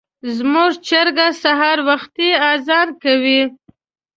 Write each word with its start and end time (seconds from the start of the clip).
زموږ 0.37 0.71
چرګه 0.87 1.27
سهار 1.43 1.77
وختي 1.89 2.29
اذان 2.51 2.87
کوي. 3.03 3.41